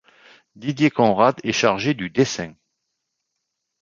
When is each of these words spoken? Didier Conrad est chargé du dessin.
Didier 0.55 0.89
Conrad 0.89 1.35
est 1.43 1.51
chargé 1.51 1.93
du 1.93 2.09
dessin. 2.09 2.55